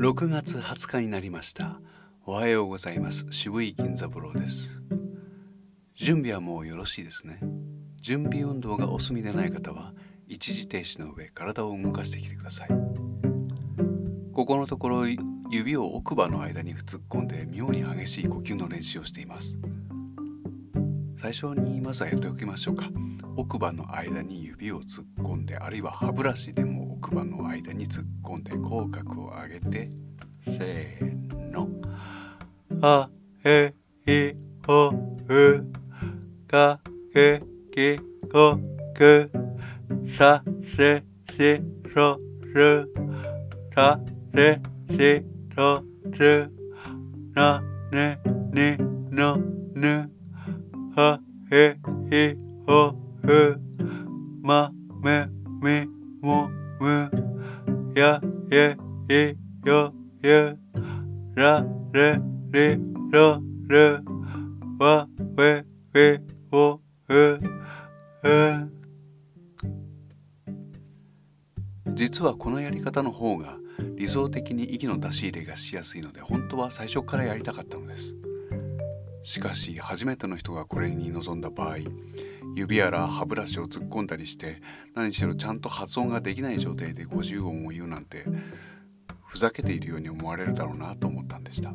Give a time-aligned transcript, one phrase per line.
[0.00, 1.78] 6月20日になりました。
[2.24, 3.26] おはようございます。
[3.32, 4.80] 渋い銀座ブローです。
[5.94, 7.38] 準備はもうよろしいですね。
[8.00, 9.92] 準備運動がお済みでない方は
[10.26, 12.68] 一時停止の上体を動かしてきてください。
[14.32, 15.02] ここのところ
[15.50, 19.58] 指を奥歯の間に突っ込んで妙に激しい呼吸の練習をしています。
[21.18, 22.88] 最初にまずはやっておきましょうか。
[23.36, 29.90] 奥歯の間に指を突っ込んであるいは歯ブラシでも奥歯の間に突っ込んで口角を上げて
[30.44, 31.68] せーの。
[32.82, 33.10] あ
[33.44, 33.74] へ
[34.06, 34.34] い
[34.66, 34.90] ほ
[35.28, 35.66] う
[36.46, 36.80] か
[37.12, 37.42] け
[37.74, 37.98] き
[38.32, 38.58] こ
[38.94, 39.30] く
[40.16, 40.42] さ
[40.76, 41.62] せし
[41.94, 42.18] そ
[42.54, 42.92] る
[43.74, 44.00] た
[44.34, 46.50] せしそる
[47.34, 48.18] なね
[48.52, 48.76] に
[49.14, 49.36] の
[49.74, 50.10] ぬ
[50.96, 51.20] は
[51.50, 51.76] へ
[52.10, 52.36] い
[52.66, 53.09] ほう
[54.42, 55.26] まめ
[55.62, 55.86] み
[56.20, 56.50] も
[56.80, 57.10] む
[57.94, 58.76] やえ
[59.08, 60.58] いよゆ
[61.36, 62.18] られ
[62.50, 62.76] り
[63.12, 64.00] ろる
[64.80, 66.20] わべべ
[66.50, 67.40] おうう
[71.94, 73.58] 実はこのやり方の方が
[73.94, 78.16] 理想的に息の出し入れがしやすいので本当は最初からやりたかったのです。
[79.22, 81.76] しかし初めての人がこれに臨んだ場合
[82.54, 84.60] 指やら歯ブラシを突っ込んだりして
[84.94, 88.24] 何しろちゃんと発音ができない状態で50音を言うなんて
[89.26, 91.72] ふざけているように思われるだろうなと思ったんでした。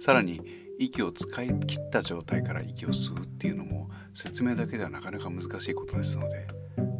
[0.00, 0.40] さらに
[0.78, 6.46] 息を使い切った状態から息を吸うっていうのも説明だけではなかなか難しいことですので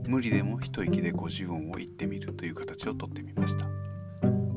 [0.09, 3.67] 無理でも一息で50音を言ってみるという形をとってみました。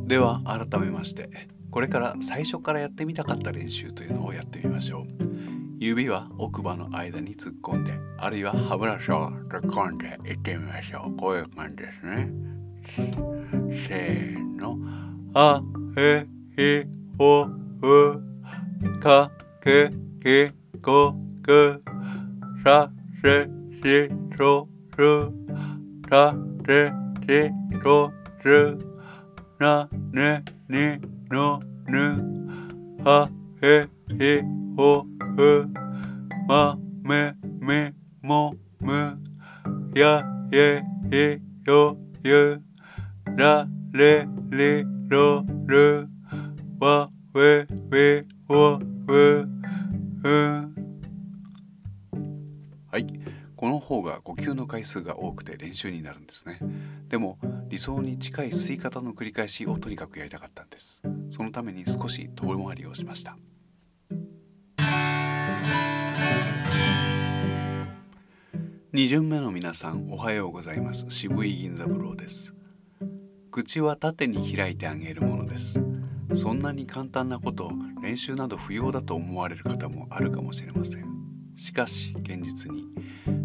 [0.06, 1.30] では改めまして
[1.72, 5.45] これから最初からやってみたかった練習というのをやってみましょう。
[5.86, 11.16] 指は奥歯の間に突っ込んであるいは歯ブラシを突っ込んでいってみましょう。
[11.16, 12.30] こういう感じですね。
[13.88, 14.80] せーの。
[15.36, 15.62] あ
[15.96, 16.26] へ
[16.58, 16.86] い
[17.20, 17.46] ほ
[17.82, 19.00] う。
[19.00, 19.30] か
[19.64, 19.90] け
[20.24, 20.52] き
[20.82, 21.84] こく。
[22.64, 22.90] さ
[23.24, 23.44] せ
[23.84, 24.68] しそ
[24.98, 25.32] る。
[26.10, 26.34] た
[26.66, 26.92] て
[27.28, 27.52] し
[27.84, 28.12] そ
[28.44, 28.78] る。
[29.60, 31.00] なねに
[31.30, 33.04] のぬ。
[33.04, 33.30] は
[33.62, 33.88] へ
[34.40, 34.42] い
[34.76, 35.06] ほ
[35.38, 35.85] う。
[36.48, 37.92] まめみ
[38.22, 39.18] もむ
[39.96, 42.62] やえいよゆ
[43.36, 46.08] られりろる
[46.80, 49.50] わべべおう
[52.92, 53.08] はい。
[53.56, 56.60] この方が呼吸の回数が多くて練習になるんですね。
[57.08, 61.02] でも理想に近い吸い方の繰り返しをとにかくやりたかったんです。
[61.32, 63.36] そのために少し遠回りをしました。
[68.96, 71.08] 2巡目の皆さんおはようございます。
[71.10, 72.56] 渋い銀座ブローです。
[73.52, 75.84] 口は縦に開いてあげるものです。
[76.34, 81.06] そんなに簡単なこと練習など不要だと思われる方もあるかもしれません。
[81.58, 82.86] しかし現実に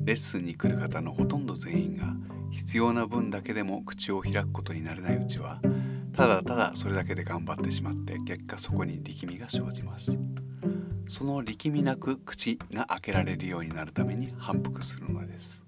[0.05, 2.15] レッスンに来る方のほとんど全員が
[2.53, 5.61] 必要な分だけでも口を開くことになれないうちは
[6.13, 10.17] ただただそれだけで頑張ってしまって結果そこに力みが生じます。
[11.11, 15.67] その力みなく口が開けられるようになるために反復するのです。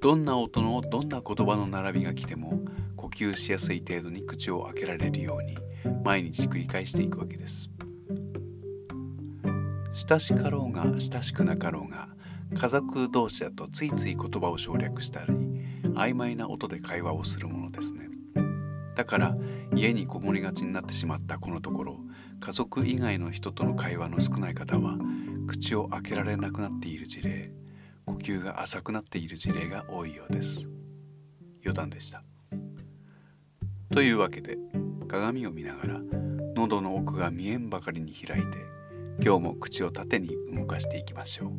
[0.00, 2.58] どんな音のどんな言葉の並びが来ても
[2.96, 5.58] 呼吸しやすい程度に口を開けられるように
[6.02, 7.68] 毎日繰り返していくわけです。
[9.92, 12.08] 親しかろうが親しくなかろうが
[12.54, 15.34] 家族同士だとついつい言葉を省略したり
[15.92, 18.08] 曖昧な音で会話をするものですね。
[18.96, 19.36] だから
[19.74, 22.00] 家にこもりがちになってしまったこのところ
[22.40, 24.96] 家族以外の人との会話の少ない方は
[25.46, 27.52] 口を開けられなくなっている事例
[28.06, 30.68] 呼吸が浅くなっている事例が多いようです。
[31.62, 32.22] 余談でした。
[33.92, 34.56] というわけで
[35.08, 36.00] 鏡を見ながら
[36.54, 38.58] 喉の奥が見えんばかりに開いて
[39.20, 41.52] 今日も口を縦に動かしていきましょ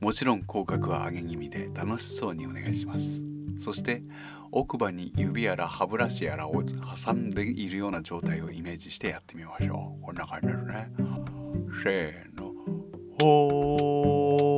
[0.00, 0.04] う。
[0.04, 3.22] もちろん口角は上げ気味で楽しそうにお願いします。
[3.60, 4.02] そして
[4.52, 10.04] 奥歯に指やら歯ブラシやらを挟んでいるような状態をイメージしてやってみましょう。
[10.04, 10.90] こんな感じですね。
[11.82, 12.52] せーの。
[13.20, 13.86] ほ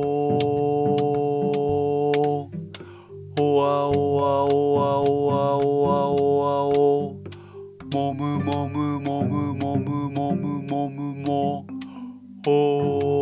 [0.09, 0.23] ー。
[3.39, 7.17] おわおわおわおわおわおわお
[7.91, 11.67] もむもむもむもむもむもむも
[12.45, 13.12] ほ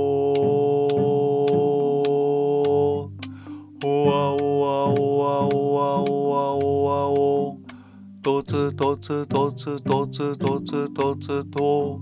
[8.82, 12.02] とつとつとつとつとつと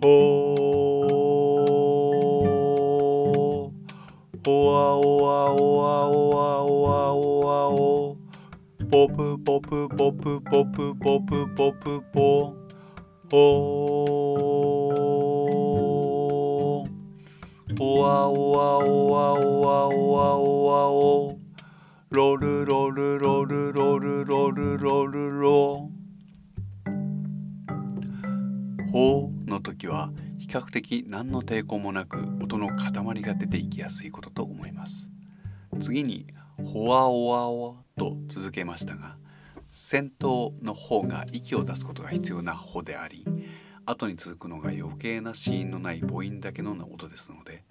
[0.00, 8.16] ほーおわおわおわおわおわおわお
[8.90, 12.54] ポプポプポプポプポプポプポ
[13.30, 13.36] お
[17.78, 21.38] おわおわおわおわおわおわお
[22.08, 25.97] ロルロルロルロルロルロルロ
[28.98, 30.10] ほうの時は
[30.40, 35.12] 比較的何の抵抗もなく音の塊が出ていきやすいことと思います。
[35.78, 36.26] 次に
[36.64, 39.14] ほわおわおと続けましたが
[39.68, 43.24] 先頭の方が息を出すことが必要な方であり
[43.86, 47.62] 後に続くのが余計な子音のない母音だけの音ですので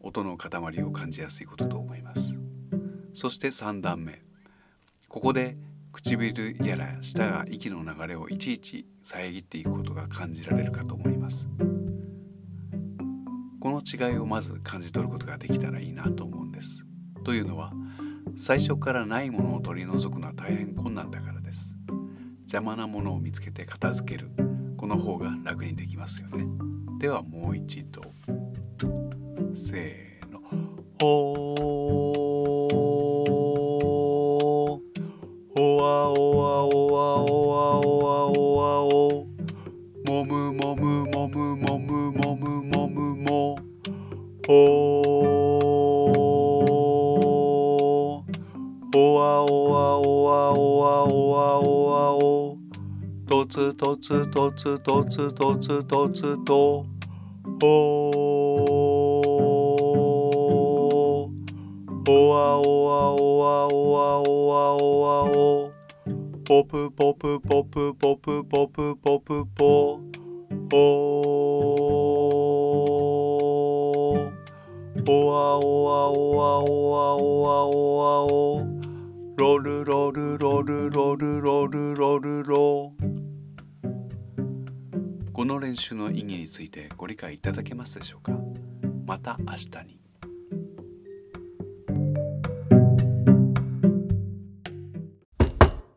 [0.00, 2.38] 音の塊を感じやすいことと思います。
[3.14, 4.20] そして3段目。
[5.08, 5.56] ここで
[5.92, 11.48] 唇やら舌が息の流れをいちいち遮っていくことが感じられるかと思います。
[13.60, 16.86] この違いをまず感じ取ることができたらいいなと思うんです。
[17.24, 17.72] というのは
[18.36, 21.76] 最初からないものを取り除くのは大変困難だからです。
[22.42, 24.30] 邪魔なものを見つけて片付ける。
[24.76, 26.46] この方が楽にできますよね。
[26.98, 28.00] ではもう一度。
[29.52, 31.47] せーの。
[44.48, 44.54] ほ
[48.94, 52.56] おわおわおわおわおわおわお。
[53.28, 56.86] とつとつとつとつとつとつと。
[57.62, 57.66] お
[62.06, 65.72] おわおわおわおわおわおわお。
[66.46, 70.00] ポプポプポプポプポプポプポ。
[70.72, 71.77] お
[75.10, 78.66] おわおわおわおわおわおわお
[79.38, 82.18] ロルロルロルロルロルロ。
[82.18, 82.92] ルロ
[85.32, 88.32] この練習の意義についてご理解いただけますでしょうか？
[89.06, 89.98] また明日に。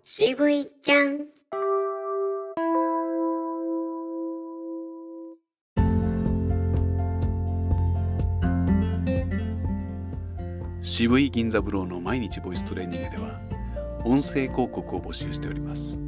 [0.01, 1.40] 渋いちゃん。
[10.83, 13.39] 渋い銀座ブローの毎日ボイストレーニングでは
[14.03, 15.99] 音声広告を募集しております。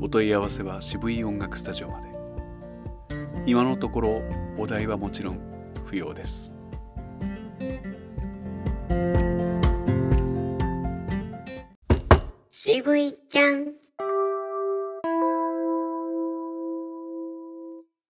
[0.00, 2.08] お問い合わせは渋井音楽スタジオまで。
[3.46, 4.22] 今のところ
[4.58, 5.40] お題はもちろん
[5.84, 6.52] 不要です。
[12.50, 13.75] 渋井ちゃん。